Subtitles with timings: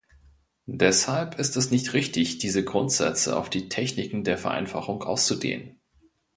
[0.65, 5.79] Deshalb ist es nicht richtig, diese Grundsätze auf die Techniken der Vereinfachung auszudehnen.